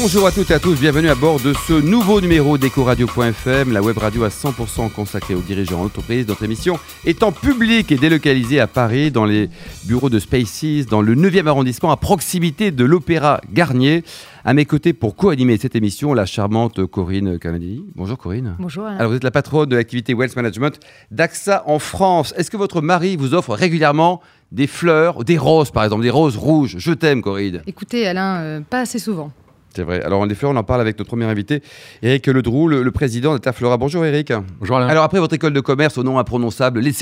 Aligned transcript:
Bonjour 0.00 0.26
à 0.26 0.32
toutes 0.32 0.50
et 0.50 0.54
à 0.54 0.58
tous, 0.58 0.80
bienvenue 0.80 1.08
à 1.08 1.14
bord 1.14 1.38
de 1.38 1.52
ce 1.52 1.72
nouveau 1.72 2.20
numéro 2.20 2.58
d'Ecoradio.fm, 2.58 3.72
la 3.72 3.80
web 3.80 3.96
radio 3.96 4.24
à 4.24 4.28
100% 4.28 4.90
consacrée 4.90 5.36
aux 5.36 5.40
dirigeants 5.40 5.84
d'entreprise. 5.84 6.26
Notre 6.26 6.42
émission 6.42 6.80
est 7.04 7.22
en 7.22 7.30
public 7.30 7.92
et 7.92 7.96
délocalisée 7.96 8.58
à 8.58 8.66
Paris, 8.66 9.12
dans 9.12 9.24
les 9.24 9.48
bureaux 9.84 10.10
de 10.10 10.18
Spaces, 10.18 10.86
dans 10.90 11.00
le 11.00 11.14
9e 11.14 11.46
arrondissement, 11.46 11.92
à 11.92 11.96
proximité 11.96 12.72
de 12.72 12.84
l'Opéra 12.84 13.40
Garnier. 13.52 14.02
À 14.44 14.52
mes 14.52 14.64
côtés 14.64 14.94
pour 14.94 15.14
co-animer 15.14 15.58
cette 15.58 15.76
émission, 15.76 16.12
la 16.12 16.26
charmante 16.26 16.84
Corinne 16.86 17.38
Canadi. 17.38 17.84
Bonjour 17.94 18.18
Corinne. 18.18 18.56
Bonjour. 18.58 18.84
Alors 18.86 19.10
vous 19.10 19.16
êtes 19.16 19.24
la 19.24 19.30
patronne 19.30 19.68
de 19.68 19.76
l'activité 19.76 20.12
Wealth 20.12 20.34
Management 20.34 20.80
d'AXA 21.12 21.62
en 21.68 21.78
France. 21.78 22.34
Est-ce 22.36 22.50
que 22.50 22.56
votre 22.56 22.80
mari 22.80 23.14
vous 23.16 23.32
offre 23.32 23.54
régulièrement 23.54 24.20
des 24.50 24.66
fleurs, 24.66 25.22
des 25.22 25.38
roses 25.38 25.70
par 25.70 25.84
exemple, 25.84 26.02
des 26.02 26.10
roses 26.10 26.36
rouges? 26.36 26.74
Je 26.78 26.92
t'aime 26.92 27.22
Corinne. 27.22 27.62
Écoutez 27.68 28.08
Alain, 28.08 28.40
euh, 28.40 28.60
pas 28.68 28.80
assez 28.80 28.98
souvent. 28.98 29.30
C'est 29.74 29.82
vrai. 29.82 30.02
Alors, 30.02 30.26
des 30.26 30.34
fleurs, 30.34 30.52
on 30.52 30.56
en 30.56 30.62
parle 30.62 30.80
avec 30.80 30.98
notre 30.98 31.08
premier 31.08 31.24
invité, 31.24 31.62
Eric 32.02 32.26
Ledroux, 32.26 32.68
le, 32.68 32.82
le 32.82 32.90
président 32.92 33.32
d'Interflora. 33.32 33.76
Bonjour, 33.76 34.04
Eric. 34.04 34.32
Bonjour, 34.60 34.76
Alain. 34.76 34.86
Alors, 34.86 35.04
après 35.04 35.18
votre 35.18 35.34
école 35.34 35.52
de 35.52 35.60
commerce 35.60 35.98
au 35.98 36.02
nom 36.02 36.18
imprononçable, 36.18 36.80
les 36.80 36.92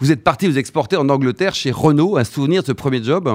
vous 0.00 0.10
êtes 0.10 0.24
parti 0.24 0.46
vous 0.46 0.58
exporter 0.58 0.96
en 0.96 1.08
Angleterre 1.08 1.54
chez 1.54 1.70
Renault. 1.70 2.16
Un 2.16 2.24
souvenir 2.24 2.62
de 2.62 2.66
ce 2.66 2.72
premier 2.72 3.02
job? 3.02 3.28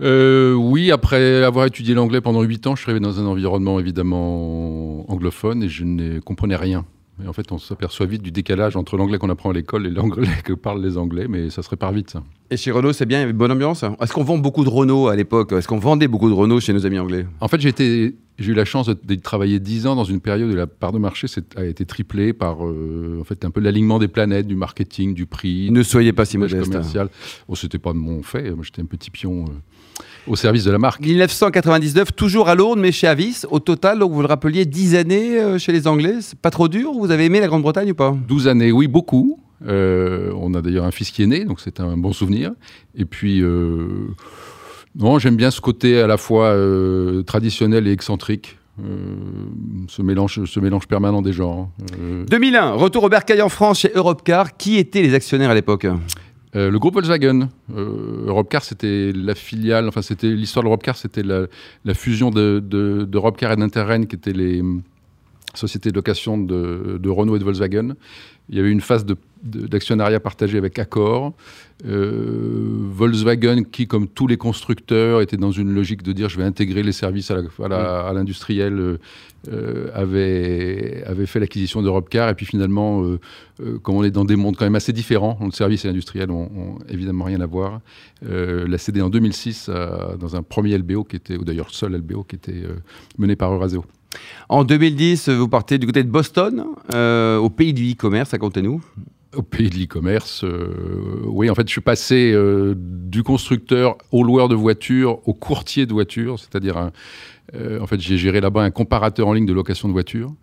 Euh, 0.00 0.54
oui, 0.54 0.90
après 0.90 1.44
avoir 1.44 1.66
étudié 1.66 1.94
l'anglais 1.94 2.20
pendant 2.20 2.42
8 2.42 2.66
ans, 2.66 2.76
je 2.76 2.82
suis 2.82 2.90
arrivé 2.90 3.04
dans 3.04 3.20
un 3.20 3.26
environnement 3.26 3.78
évidemment 3.78 5.10
anglophone 5.10 5.62
et 5.62 5.68
je 5.68 5.84
ne 5.84 6.18
comprenais 6.20 6.56
rien. 6.56 6.84
Et 7.22 7.28
en 7.28 7.32
fait, 7.32 7.52
on 7.52 7.58
s'aperçoit 7.58 8.06
vite 8.06 8.22
du 8.22 8.32
décalage 8.32 8.76
entre 8.76 8.96
l'anglais 8.96 9.18
qu'on 9.18 9.30
apprend 9.30 9.50
à 9.50 9.52
l'école 9.52 9.86
et 9.86 9.90
l'anglais 9.90 10.28
que 10.44 10.54
parlent 10.54 10.82
les 10.82 10.96
Anglais, 10.96 11.26
mais 11.28 11.50
ça 11.50 11.62
se 11.62 11.68
répare 11.68 11.92
vite, 11.92 12.10
ça. 12.10 12.22
Et 12.52 12.58
chez 12.58 12.70
Renault, 12.70 12.92
c'est 12.92 13.06
bien, 13.06 13.16
il 13.16 13.20
y 13.20 13.22
avait 13.22 13.30
une 13.30 13.38
bonne 13.38 13.50
ambiance 13.50 13.82
Est-ce 13.82 14.12
qu'on 14.12 14.24
vend 14.24 14.36
beaucoup 14.36 14.62
de 14.62 14.68
Renault 14.68 15.08
à 15.08 15.16
l'époque? 15.16 15.52
Est-ce 15.52 15.66
qu'on 15.66 15.78
vendait 15.78 16.06
beaucoup 16.06 16.28
de 16.28 16.34
Renault 16.34 16.60
chez 16.60 16.74
nos 16.74 16.84
amis 16.84 16.98
anglais? 16.98 17.24
En 17.40 17.48
fait, 17.48 17.58
j'ai 17.62 18.14
eu 18.38 18.52
la 18.52 18.66
chance 18.66 18.90
de, 18.90 19.14
travailler 19.14 19.58
10 19.58 19.86
ans 19.86 19.96
dans 19.96 20.04
une 20.04 20.20
période 20.20 20.52
où 20.52 20.54
la 20.54 20.66
part 20.66 20.92
de 20.92 20.98
marché 20.98 21.28
a 21.56 21.64
été 21.64 21.86
triplée 21.86 22.34
par 22.34 22.66
euh, 22.66 23.16
en 23.22 23.24
fait, 23.24 23.46
un 23.46 23.50
peu 23.50 23.62
l'alignement 23.62 23.98
des 23.98 24.08
planètes, 24.08 24.46
du 24.46 24.54
marketing, 24.54 25.14
du 25.14 25.24
prix. 25.24 25.70
Ne 25.70 25.82
soyez 25.82 26.12
pas 26.12 26.26
si 26.26 26.36
modeste. 26.36 26.64
Commercial. 26.64 27.08
Oh, 27.48 27.56
C'était 27.56 27.78
pas 27.78 27.94
de 27.94 27.98
mon 27.98 28.22
fait. 28.22 28.50
Moi, 28.50 28.64
j'étais 28.64 28.82
un 28.82 28.86
petit 28.86 29.10
pion. 29.10 29.46
Euh, 29.46 30.02
au 30.26 30.36
service 30.36 30.64
de 30.64 30.70
la 30.70 30.78
marque. 30.78 31.00
1999, 31.00 32.14
toujours 32.14 32.50
à 32.50 32.54
Lourdes, 32.54 32.78
mais 32.78 32.92
chez 32.92 33.06
Avis. 33.06 33.44
Au 33.50 33.60
total, 33.60 33.98
donc 33.98 34.12
vous 34.12 34.20
le 34.20 34.28
rappeliez, 34.28 34.66
10 34.66 34.94
années 34.94 35.40
euh, 35.40 35.58
chez 35.58 35.72
les 35.72 35.86
Anglais. 35.86 36.16
C'est 36.20 36.38
pas 36.38 36.50
trop 36.50 36.68
dur? 36.68 36.92
Vous 36.92 37.10
avez 37.10 37.24
aimé 37.24 37.40
la 37.40 37.46
Grande-Bretagne 37.46 37.92
ou 37.92 37.94
pas? 37.94 38.14
12 38.28 38.46
années, 38.48 38.72
oui, 38.72 38.88
beaucoup. 38.88 39.40
On 39.66 40.54
a 40.54 40.62
d'ailleurs 40.62 40.84
un 40.84 40.90
fils 40.90 41.10
qui 41.10 41.22
est 41.22 41.26
né, 41.26 41.44
donc 41.44 41.60
c'est 41.60 41.80
un 41.80 41.96
bon 41.96 42.12
souvenir. 42.12 42.52
Et 42.96 43.04
puis, 43.04 43.42
non, 44.94 45.18
j'aime 45.18 45.36
bien 45.36 45.50
ce 45.50 45.60
côté 45.60 46.00
à 46.00 46.06
la 46.06 46.16
fois 46.16 46.56
traditionnel 47.26 47.86
et 47.86 47.92
excentrique. 47.92 48.58
Euh, 48.80 49.16
ce, 49.88 50.00
mélange, 50.00 50.44
ce 50.44 50.60
mélange 50.60 50.86
permanent 50.88 51.20
des 51.20 51.32
genres. 51.32 51.68
2001, 52.28 52.72
euh, 52.72 52.74
retour 52.74 53.04
au 53.04 53.08
bercail 53.08 53.42
en 53.42 53.48
France 53.48 53.80
chez 53.80 53.92
Europcar. 53.94 54.56
Qui 54.56 54.78
étaient 54.78 55.02
les 55.02 55.14
actionnaires 55.14 55.50
à 55.50 55.54
l'époque? 55.54 55.86
Euh, 56.54 56.70
le 56.70 56.78
groupe 56.78 56.94
Volkswagen. 56.94 57.48
Europcar, 57.74 58.64
c'était 58.64 59.12
la 59.14 59.34
filiale, 59.34 59.88
enfin, 59.88 60.02
c'était 60.02 60.28
l'histoire 60.28 60.62
de 60.62 60.68
Europcar, 60.68 60.96
c'était 60.96 61.22
la, 61.22 61.94
fusion 61.94 62.30
de, 62.30 62.62
de, 62.64 63.06
et 63.10 63.56
d'Interren, 63.56 64.06
qui 64.06 64.16
étaient 64.16 64.32
les 64.32 64.62
sociétés 65.54 65.90
de 65.90 65.96
location 65.96 66.38
de, 66.38 66.98
de, 67.00 67.10
Renault 67.10 67.36
et 67.36 67.38
de 67.38 67.44
Volkswagen. 67.44 67.94
Il 68.48 68.56
y 68.56 68.60
avait 68.60 68.70
une 68.70 68.80
phase 68.80 69.06
d'actionnariat 69.42 70.20
partagé 70.20 70.58
avec 70.58 70.78
Accor. 70.78 71.32
Euh, 71.86 72.88
Volkswagen, 72.90 73.64
qui, 73.64 73.86
comme 73.86 74.08
tous 74.08 74.26
les 74.26 74.36
constructeurs, 74.36 75.20
était 75.20 75.36
dans 75.36 75.50
une 75.50 75.74
logique 75.74 76.02
de 76.02 76.12
dire 76.12 76.28
je 76.28 76.36
vais 76.36 76.44
intégrer 76.44 76.82
les 76.82 76.92
services 76.92 77.30
à 77.30 77.40
mm. 77.40 78.14
l'industriel, 78.14 78.78
euh, 78.78 78.98
euh, 79.48 79.90
avait, 79.94 81.02
avait 81.06 81.26
fait 81.26 81.40
l'acquisition 81.40 81.82
d'Europecar. 81.82 82.28
Et 82.28 82.34
puis 82.34 82.46
finalement, 82.46 83.04
comme 83.82 83.96
on 83.96 84.04
est 84.04 84.10
dans 84.10 84.24
des 84.24 84.36
mondes 84.36 84.56
quand 84.56 84.64
même 84.64 84.76
assez 84.76 84.92
différents, 84.92 85.38
le 85.40 85.50
service 85.50 85.84
et 85.84 85.88
l'industriel 85.88 86.30
ont, 86.30 86.78
évidemment 86.88 87.24
rien 87.24 87.40
à 87.40 87.46
voir, 87.46 87.80
l'a 88.22 88.78
cédé 88.78 89.02
en 89.02 89.10
2006 89.10 89.70
dans 90.18 90.36
un 90.36 90.42
premier 90.42 90.78
LBO, 90.78 91.04
qui 91.04 91.16
était, 91.16 91.36
ou 91.36 91.44
d'ailleurs 91.44 91.70
seul 91.70 91.96
LBO, 91.96 92.22
qui 92.22 92.36
était 92.36 92.62
mené 93.18 93.34
par 93.34 93.52
Euraseo. 93.52 93.84
En 94.48 94.64
2010, 94.64 95.28
vous 95.30 95.48
partez 95.48 95.78
du 95.78 95.86
côté 95.86 96.02
de 96.02 96.10
Boston, 96.10 96.64
au 96.92 97.50
pays 97.50 97.72
du 97.72 97.92
e-commerce, 97.92 98.30
racontez-nous. 98.32 98.82
Au 99.34 99.40
pays 99.40 99.70
de 99.70 99.76
l'e-commerce, 99.76 100.44
euh, 100.44 101.22
oui, 101.24 101.48
en 101.48 101.54
fait, 101.54 101.66
je 101.66 101.72
suis 101.72 101.80
passé 101.80 102.32
euh, 102.34 102.74
du 102.76 103.22
constructeur 103.22 103.96
au 104.10 104.24
loueur 104.24 104.50
de 104.50 104.54
voitures 104.54 105.26
au 105.26 105.32
courtier 105.32 105.86
de 105.86 105.92
voitures, 105.94 106.38
c'est-à-dire, 106.38 106.90
euh, 107.54 107.80
en 107.80 107.86
fait, 107.86 107.98
j'ai 107.98 108.18
géré 108.18 108.42
là-bas 108.42 108.62
un 108.62 108.70
comparateur 108.70 109.28
en 109.28 109.32
ligne 109.32 109.46
de 109.46 109.54
location 109.54 109.88
de 109.88 109.94
voitures, 109.94 110.34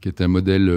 qui 0.00 0.06
est 0.08 0.20
un 0.20 0.28
modèle 0.28 0.70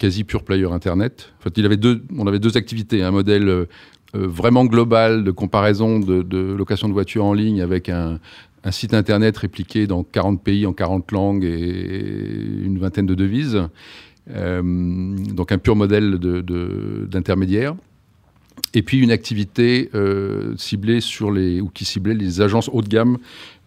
quasi 0.00 0.24
pure 0.24 0.42
player 0.42 0.66
Internet. 0.72 1.32
En 1.38 1.42
fait, 1.44 1.56
il 1.58 1.64
avait 1.64 1.76
deux, 1.76 2.02
on 2.18 2.26
avait 2.26 2.40
deux 2.40 2.56
activités, 2.56 3.04
un 3.04 3.12
modèle 3.12 3.68
vraiment 4.14 4.64
global 4.64 5.22
de 5.22 5.30
comparaison 5.30 6.00
de, 6.00 6.54
location 6.54 6.88
de 6.88 6.92
voitures 6.92 7.24
en 7.24 7.34
ligne 7.34 7.62
avec 7.62 7.88
un, 7.88 8.18
un 8.64 8.70
site 8.70 8.94
internet 8.94 9.36
répliqué 9.36 9.86
dans 9.86 10.04
40 10.04 10.42
pays 10.42 10.66
en 10.66 10.72
40 10.72 11.10
langues 11.12 11.44
et 11.44 12.64
une 12.64 12.78
vingtaine 12.78 13.06
de 13.06 13.14
devises. 13.14 13.62
Euh, 14.30 14.62
donc 14.62 15.50
un 15.50 15.58
pur 15.58 15.74
modèle 15.74 16.18
d'intermédiaire. 17.08 17.74
et 18.74 18.82
puis 18.82 19.00
une 19.00 19.10
activité 19.10 19.90
euh, 19.94 20.54
ciblée 20.56 21.00
sur 21.00 21.32
les, 21.32 21.60
ou 21.60 21.68
qui 21.68 21.84
ciblait 21.84 22.14
les 22.14 22.40
agences 22.40 22.70
haut 22.72 22.82
de 22.82 22.88
gamme 22.88 23.18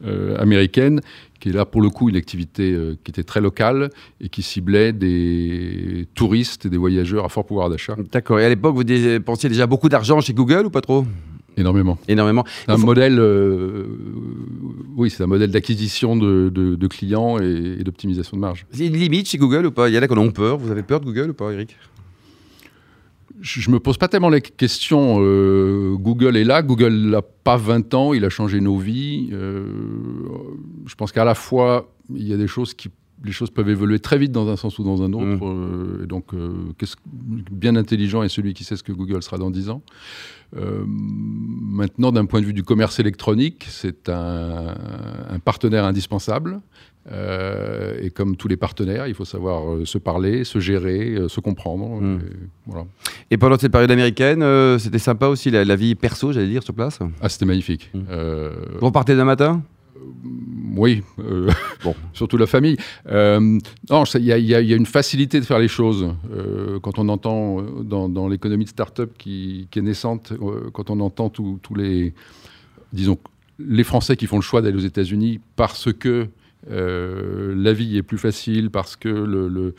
euh, 0.06 0.38
américaines, 0.40 1.02
qui 1.42 1.50
est 1.50 1.52
là 1.52 1.66
pour 1.66 1.82
le 1.82 1.90
coup 1.90 2.10
une 2.10 2.16
activité 2.16 2.76
qui 3.04 3.12
était 3.12 3.24
très 3.24 3.42
locale 3.42 3.90
et 4.22 4.30
qui 4.30 4.42
ciblait 4.42 4.94
des 4.94 6.08
touristes 6.16 6.68
et 6.68 6.70
des 6.70 6.78
voyageurs 6.78 7.26
à 7.26 7.30
fort 7.30 7.46
pouvoir 7.46 7.70
d'achat. 7.70 7.96
D'accord. 8.12 8.40
Et 8.40 8.46
à 8.46 8.50
l'époque, 8.50 8.76
vous 8.76 9.20
pensiez 9.24 9.50
déjà 9.50 9.68
beaucoup 9.68 9.90
d'argent 9.90 10.22
chez 10.22 10.34
Google 10.34 10.68
ou 10.68 10.70
pas 10.70 10.82
trop? 10.82 11.06
Énormément. 11.58 11.98
Énormément. 12.08 12.44
Un 12.68 12.78
modèle, 12.78 13.18
euh, 13.20 13.86
oui, 14.96 15.10
c'est 15.10 15.24
un 15.24 15.28
modèle 15.28 15.52
d'acquisition 15.52 16.16
de, 16.16 16.88
clients 16.88 17.38
et, 17.38 17.84
d'optimisation 17.84 18.38
de 18.38 18.42
marge. 18.42 18.66
Il 18.74 18.80
y 18.80 18.84
a 18.84 18.88
une 18.88 18.98
limite 18.98 19.30
chez 19.30 19.38
Google 19.38 19.66
ou 19.66 19.72
pas? 19.72 19.90
Il 19.90 19.96
y 19.96 20.00
en 20.00 20.02
a 20.02 20.08
qui 20.08 20.18
ont 20.18 20.32
peur. 20.32 20.58
Vous 20.58 20.72
avez 20.72 20.84
peur 20.84 21.00
de 21.02 21.06
Google 21.06 21.32
ou 21.32 21.34
pas, 21.34 21.52
Eric? 21.52 21.76
Je 23.42 23.70
ne 23.70 23.76
me 23.76 23.80
pose 23.80 23.98
pas 23.98 24.08
tellement 24.08 24.30
les 24.30 24.40
questions. 24.40 25.18
Euh, 25.20 25.96
Google 25.98 26.38
est 26.38 26.46
là, 26.46 26.62
Google 26.62 26.94
n'a 26.94 27.22
pas 27.22 27.58
20 27.58 27.94
ans, 27.94 28.14
il 28.14 28.24
a 28.24 28.30
changé 28.30 28.62
nos 28.62 28.78
vies. 28.78 29.30
Euh, 29.34 29.66
je 30.86 30.96
pense 30.96 31.12
qu'à 31.12 31.26
la 31.26 31.36
fois, 31.36 31.92
il 32.14 32.26
y 32.26 32.34
a 32.34 32.38
des 32.38 32.48
choses 32.48 32.74
qui 32.74 32.90
les 33.26 33.32
choses 33.32 33.50
peuvent 33.50 33.70
évoluer 33.70 34.00
très 34.00 34.18
vite 34.18 34.32
dans 34.32 34.48
un 34.50 34.56
sens 34.56 34.80
ou 34.80 34.84
dans 34.84 35.02
un 35.02 35.12
autre. 35.14 35.46
Mmh. 35.46 36.04
et 36.04 36.08
donc, 36.08 36.34
bien 37.52 37.76
intelligent 37.76 38.24
est 38.24 38.30
celui 38.30 38.54
qui 38.54 38.64
sait 38.64 38.76
ce 38.76 38.84
que 38.84 38.92
Google 38.92 39.24
sera 39.24 39.38
dans 39.38 39.52
10 39.52 39.70
ans. 39.70 39.82
Euh, 40.58 40.84
maintenant, 40.88 42.12
d'un 42.12 42.26
point 42.26 42.40
de 42.40 42.46
vue 42.46 42.54
du 42.54 42.64
commerce 42.64 43.00
électronique, 43.00 43.66
c'est 43.70 44.10
un, 44.10 44.74
partenaire 45.44 45.86
indispensable. 45.86 46.62
Euh, 47.12 48.00
et 48.02 48.10
comme 48.10 48.36
tous 48.36 48.48
les 48.48 48.58
partenaires, 48.58 49.08
il 49.08 49.14
faut 49.14 49.26
savoir 49.26 49.70
euh, 49.70 49.86
se 49.86 50.00
parler, 50.00 50.44
se 50.44 50.60
gérer, 50.60 51.18
se 51.28 51.40
comprendre. 51.40 52.02
Hmm. 52.02 52.20
Et, 52.20 52.48
voilà. 52.66 52.86
et, 53.30 53.38
pendant 53.38 53.58
cette 53.60 53.72
période 53.72 53.92
américaine, 53.92 54.44
c'était 54.80 55.00
sympa 55.00 55.28
aussi 55.28 55.52
la, 55.52 55.76
vie 55.76 55.96
perso, 55.96 56.32
j'allais 56.32 56.48
dire, 56.48 56.64
sur 56.64 56.74
place? 56.74 57.00
Ah, 57.22 57.30
c'était 57.30 57.46
magnifique. 57.46 57.92
Hmm. 57.94 58.04
Vous 58.80 58.86
repartez 58.86 59.16
d'un 59.16 59.26
matin? 59.26 59.62
Oui, 60.76 61.04
euh, 61.20 61.50
bon. 61.84 61.96
surtout 62.14 62.38
la 62.38 62.48
famille. 62.48 62.78
Euh, 63.08 63.60
non, 63.90 64.04
il 64.16 64.26
y, 64.26 64.56
a 64.56 64.76
une 64.76 64.86
facilité 64.86 65.40
de 65.40 65.46
faire 65.46 65.60
les 65.60 65.68
choses. 65.68 66.14
Euh, 66.32 66.80
quand 66.80 67.00
on 67.00 67.10
entend 67.10 67.62
dans, 67.62 68.28
l'économie 68.28 68.66
de 68.66 68.70
start-up 68.70 69.12
qui, 69.18 69.68
est 69.76 69.82
naissante, 69.82 70.34
quand 70.74 70.90
on 70.90 71.00
entend 71.00 71.30
tous 71.30 71.76
les, 71.76 72.14
disons, 72.94 73.18
les 73.60 73.84
Français 73.84 74.16
qui 74.18 74.28
font 74.28 74.38
le 74.38 74.42
choix 74.42 74.62
d'aller 74.62 74.78
aux 74.78 74.80
États-Unis 74.80 75.40
parce 75.56 75.92
que 75.94 76.28
la 76.70 77.74
vie 77.74 77.98
est 77.98 78.04
plus 78.04 78.18
facile, 78.18 78.70
parce 78.70 78.96
que 78.96 79.10
le 79.10 79.74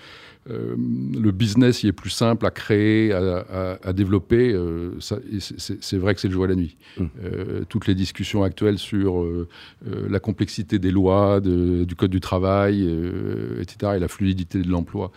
euh, 0.48 0.76
le 1.20 1.32
business 1.32 1.82
y 1.82 1.88
est 1.88 1.92
plus 1.92 2.10
simple 2.10 2.46
à 2.46 2.50
créer, 2.50 3.12
à, 3.12 3.92
développer. 3.92 4.52
Euh, 4.52 4.92
c'est 5.00 5.96
vrai 5.96 6.14
que 6.14 6.20
c'est 6.20 6.28
le 6.28 6.34
jour 6.34 6.44
et 6.44 6.48
la 6.48 6.54
nuit. 6.54 6.76
Mmh. 6.98 7.04
Euh, 7.24 7.64
toutes 7.68 7.86
les 7.86 7.94
discussions 7.94 8.44
actuelles 8.44 8.78
sur 8.78 9.26
la 10.08 10.20
complexité 10.20 10.78
des 10.78 10.90
lois, 10.90 11.40
du 11.40 11.94
code 11.96 12.10
du 12.10 12.20
travail, 12.20 12.88
etc., 13.60 13.92
et 13.96 13.98
la 13.98 14.08
fluidité 14.08 14.60
de 14.60 14.68
l'emploi. 14.68 15.10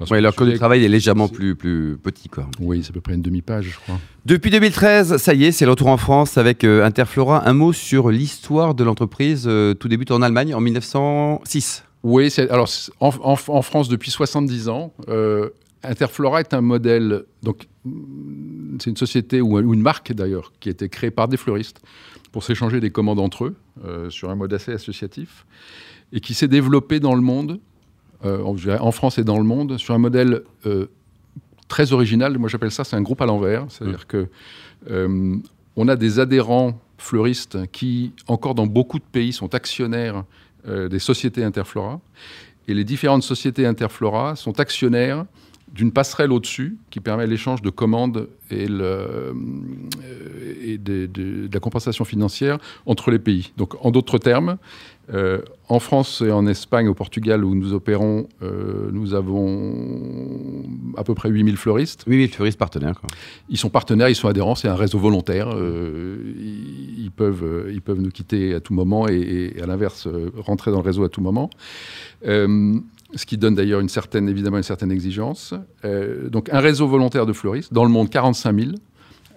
Le 0.00 0.30
code 0.30 0.50
du 0.50 0.58
travail 0.58 0.84
est 0.84 0.88
légèrement 0.88 1.28
plus, 1.28 1.54
plus 1.54 1.98
petit. 2.02 2.28
Quoi. 2.28 2.48
Oui, 2.60 2.82
c'est 2.82 2.90
à 2.90 2.94
peu 2.94 3.00
près 3.00 3.14
une 3.14 3.22
demi-page, 3.22 3.70
je 3.72 3.76
crois. 3.76 4.00
Depuis 4.26 4.50
2013, 4.50 5.16
ça 5.16 5.32
y 5.34 5.44
est, 5.44 5.52
c'est 5.52 5.64
le 5.64 5.70
retour 5.70 5.88
en 5.88 5.96
France 5.96 6.36
avec 6.38 6.64
Interflora. 6.64 7.48
Un 7.48 7.54
mot 7.54 7.72
sur 7.72 8.10
l'histoire 8.10 8.74
de 8.74 8.84
l'entreprise. 8.84 9.48
tout 9.78 9.88
débute 9.88 10.10
en 10.10 10.22
Allemagne 10.22 10.54
en 10.54 10.60
1906. 11.10 11.84
Oui, 12.02 12.32
alors 12.48 12.68
en, 13.00 13.62
France 13.62 13.88
depuis 13.88 14.10
70 14.10 14.68
ans, 14.68 14.92
euh, 15.08 15.50
Interflora 15.82 16.40
est 16.40 16.54
un 16.54 16.62
modèle, 16.62 17.24
donc 17.42 17.68
c'est 18.78 18.90
une 18.90 18.96
société 18.96 19.40
ou, 19.40 19.58
une 19.58 19.82
marque 19.82 20.12
d'ailleurs, 20.12 20.52
qui 20.60 20.70
a 20.70 20.72
été 20.72 20.88
créée 20.88 21.10
par 21.10 21.28
des 21.28 21.36
fleuristes 21.36 21.80
pour 22.32 22.42
s'échanger 22.42 22.80
des 22.80 22.90
commandes 22.90 23.20
entre 23.20 23.46
eux 23.46 23.56
euh, 23.84 24.08
sur 24.08 24.30
un 24.30 24.34
mode 24.34 24.52
assez 24.54 24.72
associatif 24.72 25.44
et 26.12 26.20
qui 26.20 26.32
s'est 26.32 26.48
développée 26.48 27.00
dans 27.00 27.14
le 27.14 27.20
monde, 27.20 27.60
euh, 28.24 28.42
en 28.42 28.92
France 28.92 29.18
et 29.18 29.24
dans 29.24 29.38
le 29.38 29.44
monde, 29.44 29.78
sur 29.78 29.94
un 29.94 29.98
modèle 29.98 30.42
très 31.68 31.92
original. 31.92 32.36
Moi, 32.38 32.48
j'appelle 32.48 32.72
ça, 32.72 32.84
c'est 32.84 32.96
un 32.96 33.02
groupe 33.02 33.20
à 33.20 33.26
l'envers. 33.26 33.66
C'est-à-dire 33.68 34.06
que 34.06 34.28
on 35.76 35.88
a 35.88 35.96
des 35.96 36.18
adhérents 36.18 36.80
fleuristes 36.98 37.70
qui, 37.72 38.12
encore 38.26 38.54
dans 38.54 38.66
beaucoup 38.66 38.98
de 38.98 39.04
pays, 39.04 39.32
sont 39.32 39.54
actionnaires 39.54 40.24
des 40.66 40.98
sociétés 40.98 41.44
Interflora. 41.44 42.00
Et 42.68 42.74
les 42.74 42.84
différentes 42.84 43.22
sociétés 43.22 43.66
Interflora 43.66 44.36
sont 44.36 44.60
actionnaires 44.60 45.26
d'une 45.74 45.92
passerelle 45.92 46.32
au-dessus 46.32 46.76
qui 46.90 47.00
permet 47.00 47.26
l'échange 47.26 47.62
de 47.62 47.70
commandes 47.70 48.28
et, 48.50 48.66
le, 48.66 48.82
euh, 48.82 49.32
et 50.62 50.78
de, 50.78 51.48
la 51.52 51.60
compensation 51.60 52.04
financière 52.04 52.58
entre 52.86 53.10
les 53.10 53.18
pays. 53.18 53.52
Donc, 53.56 53.74
en 53.84 53.90
d'autres 53.90 54.18
termes, 54.18 54.56
euh, 55.12 55.40
en 55.68 55.78
France 55.80 56.22
et 56.24 56.30
en 56.30 56.46
Espagne, 56.46 56.88
au 56.88 56.94
Portugal, 56.94 57.44
où 57.44 57.54
nous 57.54 57.72
opérons, 57.72 58.28
euh, 58.42 58.90
nous 58.92 59.14
avons 59.14 60.64
à 60.96 61.04
peu 61.04 61.14
près 61.14 61.28
8000 61.28 61.56
fleuristes. 61.56 62.04
8000 62.06 62.30
fleuristes 62.30 62.58
partenaires. 62.58 62.98
Quoi. 63.00 63.08
Ils 63.48 63.58
sont 63.58 63.70
partenaires, 63.70 64.08
ils 64.08 64.16
sont 64.16 64.28
adhérents, 64.28 64.54
c'est 64.54 64.68
un 64.68 64.76
réseau 64.76 64.98
volontaire. 64.98 65.48
ils, 65.56 67.10
peuvent, 67.14 67.68
ils 67.72 67.82
peuvent 67.82 68.00
nous 68.00 68.10
quitter 68.10 68.54
à 68.54 68.60
tout 68.60 68.74
moment 68.74 69.08
et, 69.08 69.54
et 69.56 69.62
à 69.62 69.66
l'inverse, 69.66 70.08
rentrer 70.36 70.70
dans 70.70 70.78
le 70.78 70.84
réseau 70.84 71.04
à 71.04 71.08
tout 71.08 71.20
moment 71.20 71.50
ce 73.14 73.26
qui 73.26 73.36
donne 73.36 73.54
d'ailleurs 73.54 73.80
une 73.80 73.88
certaine, 73.88 74.28
évidemment 74.28 74.56
une 74.58 74.62
certaine 74.62 74.92
exigence. 74.92 75.54
Euh, 75.84 76.28
donc 76.28 76.48
un 76.52 76.60
réseau 76.60 76.86
volontaire 76.86 77.26
de 77.26 77.32
fleuristes, 77.32 77.72
dans 77.72 77.84
le 77.84 77.90
monde 77.90 78.10
45 78.10 78.58
000, 78.58 78.70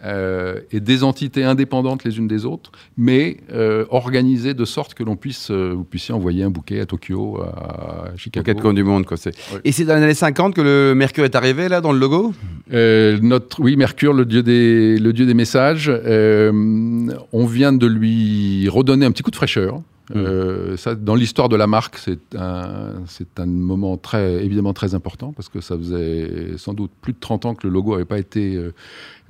euh, 0.06 0.60
et 0.72 0.82
des 0.82 1.04
entités 1.04 1.46
indépendantes 1.46 2.04
les 2.04 2.18
unes 2.18 2.28
des 2.28 2.46
autres, 2.46 2.72
mais 2.98 3.38
euh, 3.54 3.86
organisées 3.90 4.54
de 4.54 4.66
sorte 4.66 4.94
que 4.94 5.04
l'on 5.04 5.16
puisse, 5.16 5.50
vous 5.50 5.86
puissiez 5.86 6.14
envoyer 6.14 6.44
un 6.44 6.50
bouquet 6.50 6.82
à 6.82 6.86
Tokyo, 6.86 7.40
à 7.42 8.12
Chicago. 8.18 8.44
Aux 8.44 8.46
quatre 8.46 8.62
coins 8.62 8.74
du 8.74 8.84
monde, 8.84 9.06
quoi. 9.06 9.18
Et 9.64 9.72
c'est 9.72 9.86
dans 9.86 9.96
les 9.96 10.04
années 10.04 10.14
50 10.14 10.56
que 10.56 10.62
le 10.62 10.94
Mercure 10.94 11.24
est 11.24 11.36
arrivé, 11.36 11.70
là, 11.70 11.80
dans 11.80 11.94
le 11.94 12.00
logo? 12.00 12.34
Notre, 12.70 13.62
Oui, 13.62 13.78
Mercure, 13.78 14.14
le 14.14 14.26
dieu 14.26 14.44
des, 14.44 14.98
le 14.98 15.14
dieu 15.14 15.26
des 15.26 15.34
messages. 15.34 15.90
on 15.90 17.46
vient 17.46 17.72
de 17.72 17.88
lui 17.88 18.68
redonner 18.68 19.06
un 19.06 19.12
petit 19.12 19.24
coup 19.24 19.32
de 19.32 19.36
fraîcheur. 19.38 19.82
Euh, 20.12 20.76
ça, 20.76 20.96
dans 20.96 21.16
l'histoire 21.16 21.50
de 21.50 21.56
la 21.56 21.68
marque, 21.68 21.98
c'est 21.98 22.36
un, 22.36 22.94
c'est 23.08 23.40
un 23.40 23.46
moment 23.46 23.98
très, 23.98 24.44
évidemment 24.44 24.74
très 24.74 24.96
important 24.96 25.32
parce 25.32 25.50
que 25.50 25.62
ça 25.62 25.78
faisait 25.78 26.58
sans 26.58 26.74
doute 26.74 26.92
plus 27.02 27.14
de 27.14 27.20
30 27.20 27.46
ans 27.46 27.56
que 27.56 27.68
le 27.68 27.74
logo 27.74 27.94
n'avait 27.94 28.06
pas 28.06 28.20
été 28.20 28.56
euh, 28.56 28.74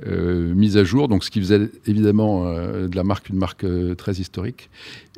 euh, 0.08 0.54
mis 0.56 0.78
à 0.78 0.84
jour. 0.84 1.08
Donc, 1.08 1.24
ce 1.24 1.32
qui 1.32 1.40
faisait 1.40 1.70
évidemment 1.86 2.46
de 2.54 2.96
la 2.96 3.04
marque 3.04 3.30
une 3.30 3.38
marque 3.38 3.66
très 3.98 4.14
historique. 4.14 4.70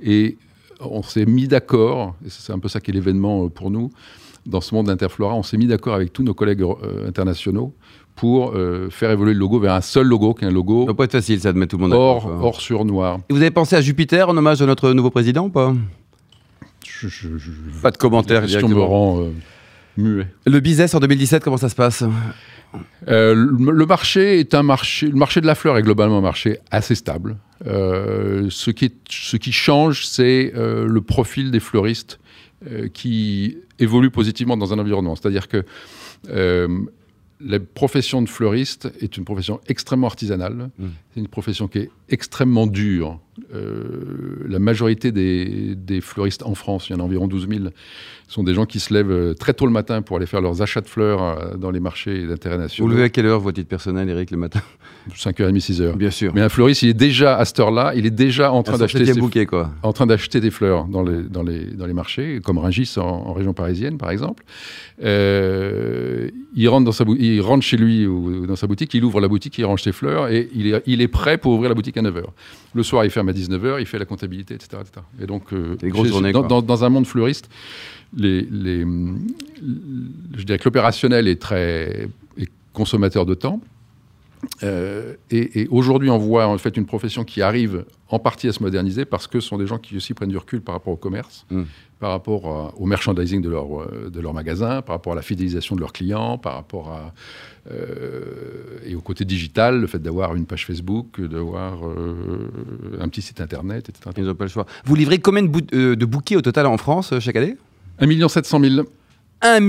Et 0.04 0.38
on 0.82 1.04
s'est 1.04 1.26
mis 1.26 1.48
d'accord, 1.48 2.16
et 2.26 2.30
c'est 2.30 2.52
un 2.52 2.60
peu 2.60 2.68
ça 2.68 2.82
qui 2.82 2.92
est 2.92 2.94
l'événement 2.94 3.48
pour 3.50 3.72
nous, 3.72 3.92
dans 4.46 4.62
ce 4.62 4.76
monde 4.76 4.88
d'Interflora, 4.88 5.34
on 5.34 5.42
s'est 5.42 5.58
mis 5.58 5.68
d'accord 5.68 5.96
avec 5.96 6.14
tous 6.14 6.22
nos 6.22 6.34
collègues 6.36 6.64
internationaux 7.08 7.74
pour 8.16 8.54
euh, 8.56 8.90
faire 8.90 9.12
évoluer 9.12 9.34
le 9.34 9.40
logo 9.40 9.60
vers 9.60 9.74
un 9.74 9.82
seul 9.82 10.08
logo, 10.08 10.34
qui 10.34 10.46
est 10.46 10.48
un 10.48 10.52
logo. 10.52 10.84
Ça 10.84 10.88
va 10.88 10.94
pas 10.94 11.04
être 11.04 11.12
facile, 11.12 11.40
ça, 11.40 11.52
de 11.52 11.58
mettre 11.58 11.72
tout 11.72 11.78
le 11.78 11.84
monde 11.84 11.94
or, 11.94 12.26
or 12.42 12.62
sur 12.62 12.86
noir. 12.86 13.20
Et 13.30 13.34
vous 13.34 13.42
avez 13.42 13.52
pensé 13.52 13.76
à 13.76 13.82
Jupiter 13.82 14.30
en 14.30 14.38
hommage 14.38 14.62
à 14.62 14.66
notre 14.66 14.92
nouveau 14.94 15.10
président 15.10 15.46
ou 15.46 15.50
pas? 15.50 15.74
Pas 17.82 17.92
de 17.92 17.98
commentaires. 17.98 18.42
question 18.42 18.70
me 18.70 18.80
rend 18.80 19.22
euh, 19.22 19.32
muet. 19.98 20.28
Le 20.46 20.60
business 20.60 20.94
en 20.94 21.00
2017, 21.00 21.44
comment 21.44 21.58
ça 21.58 21.70
se 21.70 21.76
passe? 21.76 22.04
Euh, 23.08 23.36
le, 23.36 23.86
marché 23.86 24.40
est 24.40 24.54
un 24.54 24.64
marché. 24.64 25.08
Le 25.08 25.16
marché 25.16 25.42
de 25.42 25.48
la 25.48 25.56
fleur 25.56 25.78
est 25.78 25.82
globalement 25.82 26.18
un 26.18 26.22
marché 26.22 26.60
assez 26.72 26.96
stable. 26.96 27.38
ce, 27.66 28.72
qui 28.72 28.94
ce 29.10 29.38
qui 29.38 29.52
change, 29.52 30.06
c'est 30.06 30.54
le 30.56 31.00
profil 31.02 31.52
des 31.52 31.60
fleuristes 31.60 32.20
qui 32.94 33.58
évoluent 33.80 34.12
positivement 34.12 34.58
dans 34.58 34.74
un 34.74 34.80
environnement. 34.80 35.16
C'est-à-dire 35.16 35.48
que 35.48 35.66
la 37.40 37.60
profession 37.60 38.22
de 38.22 38.30
fleuriste 38.30 38.92
est 39.02 39.18
une 39.18 39.26
profession 39.26 39.60
extrêmement 39.68 40.08
artisanale. 40.08 40.70
Mmh. 40.78 40.86
C'est 41.14 41.20
une 41.20 41.28
profession 41.28 41.68
qui 41.68 41.80
est 41.80 41.90
extrêmement 42.10 42.68
dure. 42.68 43.20
Euh, 43.54 43.84
la 44.48 44.60
majorité 44.60 45.12
des, 45.12 46.02
fleuristes 46.02 46.44
en 46.44 46.56
France, 46.56 46.90
il 46.90 46.94
y 46.94 46.96
en 46.96 47.00
a 47.00 47.04
environ 47.04 47.28
12 47.28 47.48
000, 47.50 47.66
sont 48.28 48.44
des 48.44 48.54
gens 48.54 48.66
qui 48.66 48.80
se 48.80 48.94
lèvent 48.94 49.12
euh, 49.12 49.34
très 49.34 49.54
tôt 49.54 49.66
le 49.66 49.72
matin 49.72 50.02
pour 50.02 50.18
aller 50.18 50.26
faire 50.26 50.42
leurs 50.42 50.62
achats 50.62 50.82
de 50.82 50.88
fleurs 50.88 51.22
euh, 51.22 51.56
dans 51.58 51.70
les 51.70 51.80
marchés 51.80 52.26
d'intérêt 52.26 52.58
national. 52.58 52.90
Vous 52.90 52.96
levez 52.96 53.06
à 53.06 53.10
quelle 53.10 53.26
heure, 53.26 53.40
votre 53.40 53.56
titre 53.56 53.70
personnel, 53.70 54.10
Eric, 54.10 54.32
le 54.32 54.38
matin? 54.38 54.62
5h30, 55.14 55.60
6h. 55.60 55.96
Bien 55.98 56.10
sûr. 56.10 56.32
Mais 56.34 56.42
un 56.42 56.50
fleuriste, 56.50 56.82
il 56.84 56.90
est 56.90 56.94
déjà 56.94 57.38
à 57.38 57.46
cette 57.46 57.60
heure-là, 57.60 57.94
il 57.96 58.06
est 58.06 58.12
déjà 58.12 58.52
en 58.52 58.64
train 58.64 58.78
d'acheter 58.78 59.04
des 59.04 59.14
bouquets, 59.14 59.46
quoi. 59.46 59.72
En 59.84 59.94
train 59.94 60.08
d'acheter 60.08 60.40
des 60.40 60.50
fleurs 60.50 60.86
dans 60.86 61.04
les, 61.04 61.24
dans 61.24 61.44
les, 61.44 61.66
dans 61.66 61.86
les 61.86 61.94
marchés, 61.94 62.40
comme 62.44 62.58
Rungis 62.58 62.96
en, 62.98 63.34
région 63.34 63.54
parisienne, 63.54 63.98
par 63.98 64.12
exemple. 64.12 64.44
il, 65.00 66.68
rentre 66.68 66.86
dans 66.86 66.92
sa, 66.92 67.04
il 67.20 67.42
rentre 67.42 67.64
chez 67.64 67.78
lui 67.78 68.08
ou 68.08 68.48
dans 68.48 68.56
sa 68.56 68.66
boutique, 68.66 68.94
il 68.94 69.04
ouvre 69.04 69.20
la 69.20 69.28
boutique, 69.28 69.58
il 69.58 69.66
range 69.66 69.84
ses 69.84 69.92
fleurs 69.92 70.30
et 70.30 70.50
il 70.56 70.74
est, 70.74 70.84
il 70.88 71.02
est 71.02 71.08
prêt 71.08 71.38
pour 71.38 71.52
ouvrir 71.52 71.70
la 71.70 71.76
boutique 71.76 71.98
à 71.98 72.02
9h. 72.02 72.24
Le 72.74 72.84
soir, 72.84 73.06
il 73.06 73.12
ferme 73.12 73.25
à 73.30 73.34
19h, 73.34 73.80
il 73.80 73.86
fait 73.86 74.00
la 74.00 74.06
comptabilité, 74.06 74.54
etc. 74.54 74.78
Et 75.22 75.26
donc, 75.26 75.54
euh, 75.54 75.76
dans, 76.34 76.84
un 76.84 76.90
monde 76.90 77.08
fleuriste, 77.08 77.50
les, 78.16 78.42
les, 78.42 78.82
je 78.82 80.44
dirais 80.44 80.60
que 80.60 80.66
l'opérationnel 80.66 81.28
est 81.28 81.42
très 81.42 82.08
est 82.38 82.50
consommateur 82.74 83.26
de 83.26 83.34
temps. 83.34 83.62
Euh, 84.64 85.16
et, 85.32 85.68
aujourd'hui, 85.70 86.10
on 86.10 86.18
voit 86.18 86.48
en 86.48 86.58
fait 86.58 86.78
une 86.78 86.86
profession 86.86 87.24
qui 87.24 87.42
arrive 87.42 87.86
en 88.10 88.20
partie 88.20 88.48
à 88.48 88.54
se 88.54 88.62
moderniser 88.62 89.06
parce 89.06 89.28
que 89.28 89.40
ce 89.40 89.50
sont 89.50 89.58
des 89.58 89.68
gens 89.68 89.78
qui 89.78 89.98
aussi 89.98 90.14
prennent 90.14 90.30
du 90.30 90.38
recul 90.38 90.62
par 90.62 90.76
rapport 90.76 90.94
au 90.94 90.98
commerce, 90.98 91.46
hmm. 91.50 91.64
par 92.00 92.12
rapport 92.12 92.74
au 92.80 92.86
merchandising 92.86 93.42
de 93.42 93.50
leur, 93.50 93.82
euh, 93.82 94.10
de 94.14 94.20
leur 94.20 94.34
magasin, 94.34 94.82
par 94.82 94.96
rapport 94.96 95.14
à 95.14 95.16
la 95.16 95.22
fidélisation 95.22 95.76
de 95.76 95.82
leurs 95.82 95.94
clients, 95.94 96.38
par 96.38 96.54
rapport 96.54 96.90
à, 96.90 97.14
euh, 97.72 98.80
et 98.86 98.96
au 98.96 99.02
côté 99.02 99.26
digital, 99.26 99.82
le 99.82 99.88
fait 99.88 100.00
d'avoir 100.00 100.36
une 100.36 100.46
page 100.46 100.66
Facebook, 100.66 101.20
d'avoir 101.20 101.80
un 103.00 103.10
petit 103.10 103.22
site 103.22 103.42
internet, 103.42 103.90
etc. 103.90 104.12
Ils 104.18 104.24
n'ont 104.24 104.36
pas 104.36 104.46
le 104.46 104.50
choix. 104.50 104.66
Vous 104.86 104.96
livrez 104.96 105.20
combien 105.20 105.44
de, 105.44 105.96
de 105.96 106.06
bouquets 106.06 106.36
au 106.36 106.42
total 106.42 106.68
en 106.68 106.78
France 106.78 107.14
chaque 107.20 107.36
année? 107.36 107.58
1 108.00 108.28
700 108.28 108.60
000. 108.60 108.86
1 109.42 109.60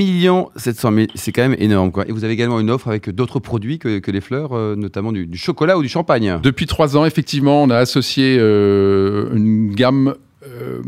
700 0.56 0.92
000, 0.92 1.06
c'est 1.14 1.32
quand 1.32 1.42
même 1.42 1.56
énorme. 1.58 1.92
Quoi. 1.92 2.08
Et 2.08 2.12
vous 2.12 2.24
avez 2.24 2.32
également 2.32 2.60
une 2.60 2.70
offre 2.70 2.88
avec 2.88 3.10
d'autres 3.10 3.40
produits 3.40 3.78
que, 3.78 4.10
les 4.10 4.20
fleurs, 4.20 4.52
euh, 4.52 4.74
notamment 4.76 5.12
du, 5.12 5.36
chocolat 5.36 5.76
ou 5.76 5.82
du 5.82 5.88
champagne. 5.88 6.38
Depuis 6.42 6.66
trois 6.66 6.96
ans, 6.96 7.04
effectivement, 7.04 7.62
on 7.62 7.70
a 7.70 7.76
associé 7.76 8.36
euh, 8.38 9.34
une 9.34 9.74
gamme 9.74 10.14
euh, 10.46 10.80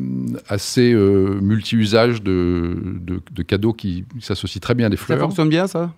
assez 0.49 0.95
multi-usage 0.95 2.23
de, 2.23 2.77
cadeaux 3.47 3.73
qui 3.73 4.05
s'associent 4.21 4.61
très 4.61 4.75
bien 4.75 4.87
à 4.87 4.91
des 4.91 4.97
fleurs. 4.97 5.19
Ça 5.19 5.25
fonctionne 5.25 5.49
bien, 5.49 5.67
ça? 5.67 5.93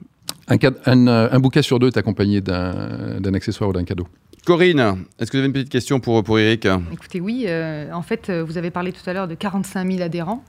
Un, 0.49 1.07
un, 1.07 1.39
bouquet 1.39 1.63
sur 1.63 1.79
deux 1.79 1.89
est 1.89 1.97
accompagné 1.97 2.41
d'un 2.41 3.35
accessoire 3.35 3.71
ou 3.71 3.73
d'un 3.73 3.85
cadeau. 3.85 4.09
Corinne, 4.47 5.05
est-ce 5.19 5.31
que 5.31 5.37
vous 5.37 5.41
avez 5.41 5.47
une 5.47 5.53
petite 5.53 5.69
question 5.69 6.01
pour, 6.01 6.25
pour 6.25 6.39
Eric? 6.39 6.67
Écoutez, 6.93 7.21
oui. 7.21 7.47
en 7.93 8.03
fait, 8.03 8.31
vous 8.31 8.59
avez 8.59 8.71
parlé 8.71 8.91
tout 8.91 9.09
à 9.09 9.13
l'heure 9.13 9.29
de 9.29 9.35
45 9.35 9.89
000 9.89 10.03
adhérents 10.03 10.43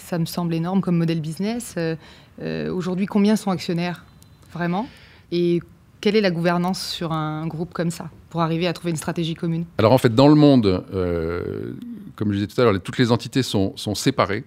ça 0.00 0.18
me 0.18 0.24
semble 0.24 0.54
énorme 0.54 0.80
comme 0.80 0.96
modèle 0.96 1.20
business. 1.20 1.74
Euh, 1.76 1.96
euh, 2.42 2.72
aujourd'hui, 2.72 3.06
combien 3.06 3.36
sont 3.36 3.50
actionnaires 3.50 4.04
vraiment? 4.52 4.88
Et 5.30 5.60
quelle 6.00 6.16
est 6.16 6.20
la 6.20 6.30
gouvernance 6.30 6.84
sur 6.84 7.12
un 7.12 7.46
groupe 7.46 7.72
comme 7.72 7.90
ça 7.90 8.10
pour 8.30 8.40
arriver 8.40 8.66
à 8.66 8.72
trouver 8.72 8.90
une 8.90 8.96
stratégie 8.96 9.34
commune? 9.34 9.64
Alors 9.78 9.92
en 9.92 9.98
fait, 9.98 10.14
dans 10.14 10.28
le 10.28 10.34
monde, 10.34 10.84
euh, 10.92 11.74
comme 12.16 12.32
je 12.32 12.38
disais 12.38 12.46
tout 12.46 12.60
à 12.60 12.64
l'heure, 12.64 12.82
toutes 12.82 12.98
les 12.98 13.12
entités 13.12 13.42
sont, 13.42 13.74
séparées. 13.94 14.44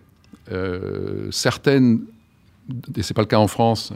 certaines, 1.31 2.01
et 2.95 3.03
ce 3.03 3.13
n'est 3.13 3.15
pas 3.15 3.21
le 3.21 3.27
cas 3.27 3.39
en 3.39 3.47
France, 3.47 3.93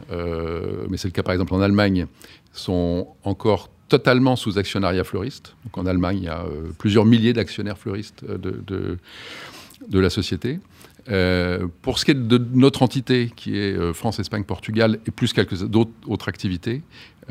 mais 0.90 0.98
c'est 0.98 1.08
le 1.08 1.14
cas 1.14 1.24
par 1.24 1.34
exemple 1.34 1.54
en 1.54 1.62
Allemagne, 1.62 2.08
sont 2.54 3.08
encore 3.24 3.70
totalement 3.90 4.36
sous 4.36 4.58
actionnariat 4.58 5.04
fleuriste. 5.04 5.56
Donc 5.64 5.78
en 5.78 5.86
Allemagne, 5.86 6.18
il 6.18 6.26
y 6.26 6.30
a 6.30 6.46
plusieurs 6.78 7.06
milliers 7.06 7.34
d'actionnaires 7.34 7.78
fleuristes 7.78 8.24
de, 8.26 10.00
la 10.00 10.10
société. 10.10 10.60
Euh, 11.10 11.68
pour 11.82 12.00
ce 12.00 12.06
qui 12.06 12.12
est 12.12 12.16
de 12.16 12.42
notre 12.54 12.84
entité, 12.84 13.32
qui 13.36 13.58
est 13.58 13.74
euh, 13.74 13.94
France, 13.94 14.20
Espagne, 14.20 14.44
Portugal, 14.44 15.00
et 15.08 15.12
plus 15.12 15.32
quelques 15.34 15.64
d'autres 15.64 15.92
autres 16.08 16.28
activités, 16.28 16.82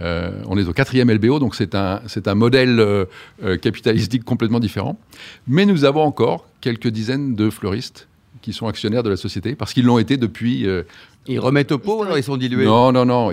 euh, 0.01 0.31
on 0.47 0.57
est 0.57 0.67
au 0.67 0.73
quatrième 0.73 1.11
LBO, 1.11 1.39
donc 1.39 1.55
c'est 1.55 1.75
un, 1.75 2.01
c'est 2.07 2.29
un 2.29 2.35
modèle 2.35 3.07
capitalistique 3.63 4.25
complètement 4.25 4.61
différent. 4.61 4.99
Mais 5.47 5.67
nous 5.67 5.85
avons 5.85 6.03
encore 6.03 6.47
quelques 6.61 6.89
dizaines 6.89 7.35
de 7.35 7.51
fleuristes 7.51 8.09
qui 8.43 8.53
sont 8.53 8.67
actionnaires 8.67 9.03
de 9.03 9.11
la 9.11 9.17
société, 9.17 9.55
parce 9.55 9.73
qu'ils 9.73 9.85
l'ont 9.85 9.99
été 9.99 10.17
depuis 10.17 10.67
ils 11.29 11.41
remettent 11.41 11.73
au 11.73 11.79
pot, 11.79 12.03
alors 12.03 12.17
ils 12.17 12.23
sont 12.23 12.37
dilués 12.37 12.67
Non, 12.67 12.93
non, 12.93 13.05
non. 13.05 13.33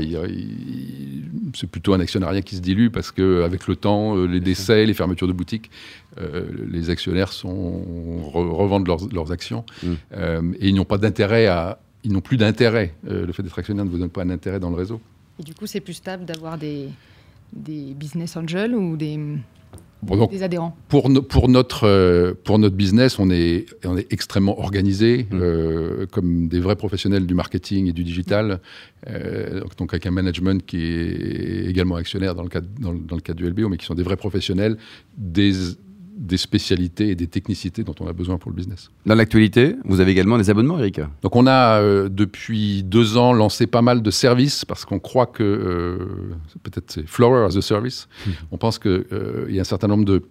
C'est 1.54 1.68
plutôt 1.68 1.94
un 1.94 2.00
actionnariat 2.00 2.42
qui 2.42 2.56
se 2.56 2.62
dilue 2.62 2.90
parce 2.90 3.12
qu'avec 3.12 3.68
le 3.68 3.76
temps, 3.76 4.16
euh, 4.16 4.26
les 4.26 4.40
décès, 4.40 4.86
les 4.86 4.94
fermetures 4.94 5.28
de 5.28 5.34
boutiques, 5.34 5.72
euh, 6.20 6.46
les 6.70 6.90
actionnaires 6.90 7.32
sont, 7.32 8.22
revendent 8.32 8.88
leurs, 8.88 9.32
actions 9.32 9.66
mm. 9.82 9.94
euh, 10.14 10.42
et 10.60 10.70
ils 10.70 10.76
n'ont 10.76 10.86
pas 10.86 10.98
d'intérêt 10.98 11.48
à. 11.48 11.80
Ils 12.06 12.12
n'ont 12.12 12.22
plus 12.22 12.36
d'intérêt. 12.36 12.94
le 13.04 13.32
fait 13.32 13.44
d'être 13.44 13.58
actionnaire 13.58 13.86
ne 13.86 13.90
vous 13.90 13.98
donne 13.98 14.10
pas 14.10 14.24
un 14.24 14.30
intérêt 14.30 14.60
dans 14.60 14.70
le 14.70 14.76
réseau. 14.76 15.00
Et 15.40 15.44
du 15.44 15.54
coup, 15.54 15.66
c'est 15.68 15.80
plus 15.80 15.94
stable 15.94 16.26
d'avoir 16.26 16.58
des, 16.58 16.90
des 17.54 17.94
business 17.94 18.36
angels 18.36 18.76
ou 18.76 18.98
des, 18.98 19.18
Bon, 20.06 20.16
donc, 20.18 20.32
des 20.32 20.44
adhérents 20.44 20.76
pour, 20.90 21.10
no- 21.10 21.22
pour, 21.22 21.50
notre, 21.50 21.86
euh, 21.86 22.34
pour 22.44 22.60
notre 22.60 22.76
business, 22.76 23.20
on 23.20 23.30
est, 23.30 23.66
on 23.86 23.98
est 23.98 24.12
extrêmement 24.12 24.60
organisé, 24.60 25.26
Mm. 25.32 25.40
euh, 25.42 26.06
comme 26.12 26.48
des 26.48 26.60
vrais 26.60 26.76
professionnels 26.76 27.26
du 27.26 27.34
marketing 27.34 27.88
et 27.88 27.94
du 27.94 28.04
digital. 28.04 28.60
Euh, 29.10 29.62
donc- 29.78 29.94
avec 29.94 30.06
un 30.06 30.12
management 30.12 30.66
qui 30.66 30.78
est 30.84 31.66
également 31.70 31.96
actionnaire 31.96 32.36
dans 32.36 32.44
le 32.44 32.50
cadre, 32.50 32.68
dans, 32.80 32.92
le- 32.92 33.00
dans 33.00 33.16
le 33.16 33.22
cadre 33.22 33.38
du 33.40 33.46
LBO, 33.50 33.68
mais 33.70 33.78
qui 33.78 33.86
sont 33.86 33.96
des 33.96 34.04
vrais 34.04 34.16
professionnels, 34.18 34.78
des, 35.18 35.52
des 36.16 36.38
spécialités 36.38 37.10
et 37.10 37.16
des 37.16 37.28
technicités 37.28 37.84
dont 37.84 37.96
on 38.00 38.08
a 38.08 38.14
besoin 38.14 38.38
pour 38.38 38.52
le 38.52 38.56
business. 38.56 38.92
Dans 39.06 39.16
l'actualité, 39.16 39.76
vous 39.86 40.00
avez 40.00 40.12
également 40.12 40.38
des 40.38 40.50
abonnements, 40.50 40.78
Eric 40.78 41.02
Donc 41.22 41.36
on 41.36 41.48
a 41.48 41.82
euh, 41.82 42.08
depuis 42.10 42.84
deux 42.84 43.18
ans 43.18 43.34
lancé 43.34 43.68
pas 43.68 43.82
mal 43.82 44.02
de 44.02 44.12
services 44.12 44.64
parce 44.66 44.86
qu'on 44.86 45.00
croit 45.00 45.26
que 45.26 45.44
euh, 45.44 45.98
peut-être 46.62 46.92
c'est 46.92 47.08
Flower 47.08 47.46
as 47.46 47.58
a 47.58 47.62
Service. 47.62 48.08
On 48.52 48.58
pense 48.58 48.80
qu'il 48.80 49.06
y 49.50 49.58
a 49.58 49.62
un 49.62 49.66
certain 49.66 49.88
nombre 49.88 50.06
de, 50.06 50.24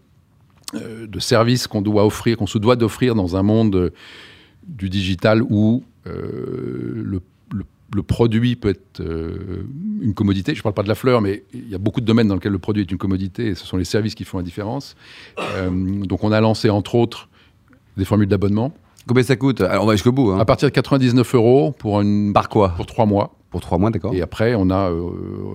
euh, 0.75 1.07
de 1.07 1.19
services 1.19 1.67
qu'on 1.67 1.83
doit 1.83 2.07
offrir, 2.07 2.39
qu'on 2.39 2.47
se 2.47 2.57
doit 2.57 2.77
d'offrir 2.77 3.15
dans 3.15 3.37
un 3.37 3.43
monde 3.43 3.77
euh, 3.77 3.91
du 4.67 4.89
digital 4.89 5.43
où 5.43 5.85
euh, 6.07 7.03
le, 7.05 7.21
le- 7.95 8.03
produit 8.03 8.57
peut 8.57 8.69
être 8.71 9.01
euh, 9.01 9.65
une 10.01 10.15
commodité. 10.15 10.55
Je 10.55 10.61
ne 10.61 10.63
parle 10.63 10.75
pas 10.75 10.83
de 10.83 10.89
la 10.89 10.95
fleur, 10.95 11.21
mais 11.21 11.45
il 11.55 11.69
y 11.69 11.75
a 11.75 11.79
beaucoup 11.79 12.01
de 12.01 12.07
domaines 12.07 12.29
dans 12.29 12.35
lesquels 12.35 12.53
le 12.53 12.59
produit 12.59 12.83
est 12.83 12.91
une 12.91 12.99
commodité 12.99 13.49
et 13.49 13.55
ce 13.55 13.67
sont 13.67 13.77
les 13.77 13.85
services 13.85 14.15
qui 14.15 14.25
font 14.25 14.39
la 14.39 14.45
différence. 14.45 14.97
Euh, 15.41 15.71
donc 16.05 16.25
on 16.25 16.33
a 16.33 16.41
lancé 16.41 16.71
entre 16.71 16.95
autres 16.95 17.29
des 17.97 18.05
formules 18.05 18.29
d'abonnement 18.29 18.73
Combien 19.07 19.25
ça 19.25 19.35
coûte? 19.35 19.61
Alors, 19.61 19.83
on 19.83 19.87
va 19.89 19.95
jusqu'au 19.95 20.13
bout. 20.13 20.31
hein. 20.31 20.39
à 20.39 20.45
partir 20.45 20.69
de 20.69 20.73
99 20.75 21.35
euros 21.35 21.73
pour, 21.77 22.01
une, 22.01 22.33
Par 22.33 22.49
quoi? 22.49 22.69
pour 22.77 22.87
trois 22.87 23.05
mois. 23.05 23.35
Pour 23.51 23.61
trois 23.61 23.77
mois, 23.77 23.91
d'accord. 23.91 24.15
Et 24.15 24.23
après, 24.23 24.55
on 24.55 24.71
a, 24.71 24.91
euh, 24.91 25.11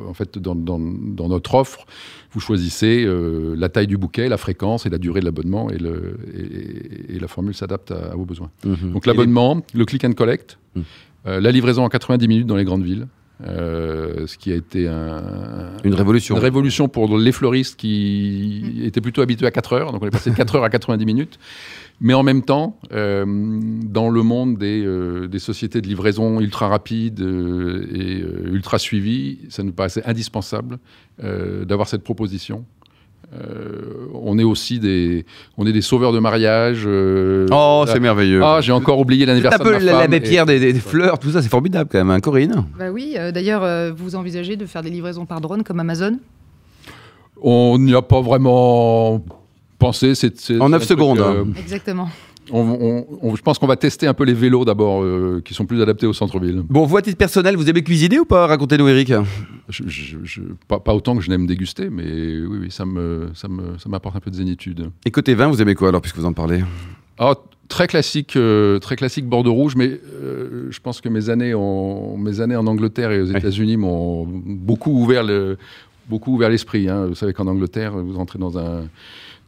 en 0.07 0.13
fait, 0.13 0.37
dans, 0.37 0.53
dans- 0.53 0.77
dans 0.79 1.29
notre 1.29 1.55
offre, 1.55 1.85
vous 2.33 2.39
choisissez 2.41 3.03
euh, 3.05 3.55
la 3.57 3.69
taille 3.69 3.87
du 3.87 3.97
bouquet, 3.97 4.27
la 4.27 4.37
fréquence 4.37 4.85
et 4.85 4.89
la 4.89 4.97
durée 4.99 5.21
de 5.21 5.25
l'abonnement, 5.25 5.69
et, 5.71 5.77
le- 5.79 6.19
et- 6.35 7.15
et 7.15 7.19
la 7.19 7.27
formule 7.29 7.55
s'adapte 7.55 7.89
à, 7.91 8.11
à 8.11 8.15
vos 8.15 8.25
besoins. 8.25 8.51
Mhm. 8.65 8.91
Donc 8.91 9.05
les- 9.07 9.13
l'abonnement, 9.13 9.61
le 9.73 9.85
click 9.85 10.03
and 10.03 10.11
collect, 10.13 10.59
Mm. 10.75 10.81
Euh, 11.27 11.39
la 11.41 11.51
livraison 11.51 11.83
en 11.83 11.89
90 11.89 12.27
minutes 12.27 12.47
dans 12.47 12.55
les 12.55 12.63
grandes 12.63 12.83
villes, 12.83 13.07
euh, 13.45 14.25
ce 14.27 14.37
qui 14.37 14.51
a 14.51 14.55
été 14.55 14.87
un- 14.87 15.73
Une 15.83 15.93
révolution. 15.93 16.35
une 16.35 16.41
révolution 16.41 16.87
pour 16.87 17.17
les 17.17 17.31
fleuristes 17.31 17.79
qui 17.79 18.81
étaient 18.83 19.01
plutôt 19.01 19.21
habitués 19.21 19.45
à 19.45 19.51
4 19.51 19.73
heures. 19.73 19.91
Donc 19.91 20.01
on 20.03 20.07
est 20.07 20.11
passé 20.11 20.31
de 20.31 20.35
4 20.35 20.55
heures 20.55 20.63
à 20.63 20.69
90 20.69 21.05
minutes. 21.05 21.37
Mais 21.99 22.13
en 22.13 22.21
même 22.21 22.43
temps, 22.43 22.79
euh, 22.93 23.25
dans 23.27 24.09
le 24.09 24.21
monde 24.21 24.57
des, 24.57 24.83
euh, 24.85 25.27
des 25.27 25.39
sociétés 25.39 25.81
de 25.81 25.87
livraison 25.87 26.39
ultra 26.39 26.67
rapides 26.67 27.21
euh, 27.21 27.87
et 27.91 28.23
ultra 28.51 28.77
suivies, 28.77 29.39
ça 29.49 29.63
nous 29.63 29.71
paraissait 29.73 30.03
indispensable 30.05 30.77
d'avoir 31.19 31.87
cette 31.87 32.03
proposition. 32.03 32.63
Euh, 33.33 34.07
on 34.13 34.39
est 34.39 34.43
aussi 34.43 34.79
des, 34.79 35.25
on 35.57 35.67
est 35.67 35.73
des 35.73 35.81
sauveurs 35.81 36.13
de 36.13 36.19
mariage. 36.19 36.83
euh, 36.85 37.45
Oh, 37.51 37.83
c'est 37.85 37.99
merveilleux. 37.99 38.41
ah, 38.41 38.61
j'ai 38.61 38.71
encore 38.71 38.99
oublié 38.99 39.25
C'est 39.25 39.31
un 39.31 39.33
l'anniversaire 39.33 39.59
peu 39.59 39.73
de 39.73 39.79
ma 39.79 39.79
la- 39.79 39.91
femme. 39.91 39.99
l'abbé 40.01 40.15
et- 40.17 40.19
Pierre 40.21 40.45
des, 40.45 40.59
des- 40.61 40.71
des 40.71 40.79
fleurs, 40.79 41.19
tout 41.19 41.29
ça, 41.31 41.41
c'est 41.41 41.49
formidable 41.49 41.89
quand 41.91 41.97
même, 41.97 42.09
hein, 42.09 42.19
Corinne 42.21 42.65
Bah 42.79 42.89
oui, 42.89 43.15
euh, 43.17 43.31
d'ailleurs, 43.33 43.63
euh, 43.63 43.91
vous 43.95 44.15
envisagez 44.15 44.55
de 44.55 44.65
faire 44.65 44.81
des 44.81 44.89
livraisons 44.89 45.25
par 45.25 45.41
drone 45.41 45.63
comme 45.63 45.79
Amazon? 45.81 46.17
On 47.41 47.77
n'y 47.77 47.93
a 47.93 48.01
pas 48.01 48.21
vraiment 48.21 49.23
pensé. 49.77 50.15
c'est- 50.15 50.39
c'est- 50.39 50.59
En 50.59 50.69
neuf 50.69 50.83
c'est 50.83 50.93
un 50.93 50.95
truc, 50.95 50.99
secondes, 51.17 51.19
euh, 51.19 51.43
Exactement. 51.59 52.09
On- 52.51 52.77
on- 52.79 53.05
on- 53.21 53.35
je 53.35 53.41
pense 53.41 53.57
qu'on 53.59 53.67
va 53.67 53.75
tester 53.75 54.07
un 54.07 54.13
peu 54.13 54.23
les 54.23 54.33
vélos 54.33 54.65
d'abord, 54.65 55.03
euh, 55.03 55.41
qui 55.43 55.53
sont 55.53 55.65
plus 55.65 55.81
adaptés 55.81 56.05
au 56.07 56.13
centre-ville. 56.13 56.63
Bon, 56.69 56.85
vous, 56.85 56.97
à 56.97 57.01
titre 57.01 57.17
personnel, 57.17 57.55
vous 57.55 57.69
aimez 57.69 57.83
cuisiner 57.83 58.19
ou 58.19 58.25
pas? 58.25 58.47
Racontez-nous, 58.47 58.87
Eric. 58.87 59.13
Je- 59.69 59.83
je- 59.87 60.17
je- 60.23 60.41
pas, 60.67 60.79
pas 60.79 60.93
autant 60.95 61.15
que 61.15 61.21
je 61.23 61.29
n'aime 61.29 61.45
déguster, 61.47 61.89
mais 61.89 62.03
oui, 62.05 62.57
oui, 62.61 62.71
ça 62.71 62.85
me, 62.85 63.29
ça 63.33 63.47
me, 63.47 63.77
ça 63.77 63.89
m'apporte 63.89 64.15
un 64.15 64.19
peu 64.19 64.31
de 64.31 64.35
zénitude. 64.35 64.89
Et 65.05 65.11
côté 65.11 65.33
vin, 65.33 65.47
vous 65.47 65.61
aimez 65.61 65.75
quoi 65.75 65.89
alors, 65.89 66.01
puisque 66.01 66.17
vous 66.17 66.25
en 66.25 66.33
parlez? 66.33 66.61
Ah, 67.19 67.33
très 67.67 67.87
classique, 67.87 68.35
euh, 68.35 68.79
très 68.79 68.95
classique 68.95 69.25
Bordeaux 69.25 69.53
rouge, 69.53 69.75
mais 69.75 69.99
euh, 70.23 70.67
je 70.69 70.79
pense 70.79 71.01
que 71.01 71.09
mes 71.09 71.29
années, 71.29 71.53
en, 71.53 72.15
mes 72.17 72.39
années 72.41 72.55
en 72.55 72.65
Angleterre 72.67 73.11
et 73.11 73.21
aux 73.21 73.31
Ouais. 73.31 73.37
États-Unis 73.39 73.75
m'ont 73.77 74.25
beaucoup 74.25 74.91
ouvert 74.91 75.23
le, 75.23 75.57
beaucoup 76.09 76.33
ouvert 76.35 76.49
l'esprit. 76.49 76.87
hein. 76.87 77.07
Vous 77.07 77.15
savez 77.15 77.33
qu'en 77.33 77.47
Angleterre, 77.47 77.91
vous 77.97 78.17
entrez 78.17 78.39
dans 78.39 78.57
un 78.57 78.83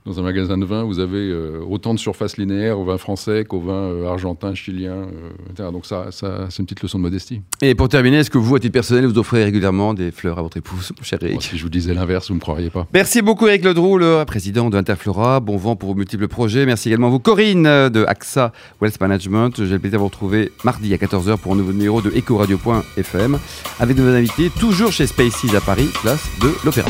dans 0.05 0.19
un 0.19 0.23
magasin 0.23 0.57
de 0.57 0.65
vin, 0.65 0.83
vous 0.83 0.99
avez 0.99 1.29
euh, 1.29 1.61
autant 1.67 1.93
de 1.93 1.99
surface 1.99 2.37
linéaire 2.37 2.79
au 2.79 2.85
vin 2.85 2.97
français 2.97 3.45
qu'au 3.45 3.59
vin 3.59 3.73
euh, 3.73 4.07
argentin, 4.07 4.55
chilien, 4.55 4.93
euh, 4.93 5.51
etc. 5.51 5.69
Donc 5.71 5.85
ça, 5.85 6.07
ça 6.11 6.47
c'est 6.49 6.59
une 6.59 6.65
petite 6.65 6.81
leçon 6.81 6.97
de 6.97 7.03
modestie. 7.03 7.41
Et 7.61 7.75
pour 7.75 7.89
terminer, 7.89 8.17
est-ce 8.17 8.29
que 8.29 8.37
vous, 8.37 8.55
à 8.55 8.59
titre 8.59 8.73
personnel, 8.73 9.05
vous 9.05 9.17
offrez 9.17 9.43
régulièrement 9.43 9.93
des 9.93 10.11
fleurs 10.11 10.39
à 10.39 10.41
votre 10.41 10.57
épouse, 10.57 10.91
mon 10.97 11.03
cher 11.03 11.19
Bon, 11.19 11.27
Eric 11.27 11.43
si 11.43 11.57
je 11.57 11.63
vous 11.63 11.69
disais 11.69 11.93
l'inverse, 11.93 12.27
vous 12.27 12.33
ne 12.33 12.39
me 12.39 12.41
croiriez 12.41 12.69
pas. 12.69 12.87
Merci 12.93 13.21
beaucoup 13.21 13.47
Eric 13.47 13.63
Ledroux, 13.63 13.97
le 13.97 14.23
président 14.25 14.69
de 14.69 14.77
Interflora. 14.77 15.41
Bon 15.41 15.57
vent 15.57 15.75
pour 15.75 15.89
vos 15.89 15.95
multiples 15.95 16.27
projets. 16.27 16.65
Merci 16.65 16.89
également 16.89 17.07
à 17.07 17.11
vous 17.11 17.19
Corinne 17.19 17.63
de 17.63 18.05
AXA 18.07 18.53
Wealth 18.81 18.99
Management. 19.01 19.51
J'ai 19.57 19.73
le 19.73 19.79
plaisir 19.79 19.99
de 19.99 20.01
vous 20.01 20.07
retrouver 20.07 20.51
mardi 20.63 20.93
à 20.93 20.97
14h 20.97 21.37
pour 21.37 21.53
un 21.53 21.55
nouveau 21.55 21.73
numéro 21.73 22.01
de 22.01 22.09
Ecoradio.fm 22.09 23.37
avec 23.79 23.97
de 23.97 24.01
nos 24.01 24.13
invités, 24.15 24.49
toujours 24.59 24.91
chez 24.91 25.07
Spaces 25.07 25.53
à 25.53 25.61
Paris, 25.61 25.89
place 26.01 26.25
de 26.41 26.53
l'Opéra. 26.63 26.89